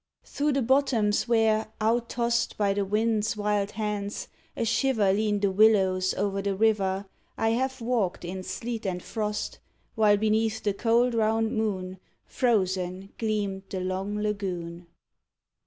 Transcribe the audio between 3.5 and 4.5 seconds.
hands,